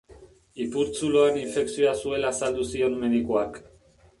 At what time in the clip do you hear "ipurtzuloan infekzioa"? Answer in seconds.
0.63-1.93